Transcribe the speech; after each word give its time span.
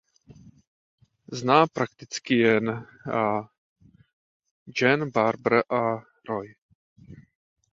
Zná 1.31 1.67
prakticky 1.67 2.37
jen 2.37 2.85
Jen 4.81 5.11
Barber 5.11 5.53
a 5.69 6.03
Roye. 6.29 6.55